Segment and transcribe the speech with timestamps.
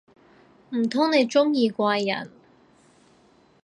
[0.71, 2.31] 唔通你鍾意怪人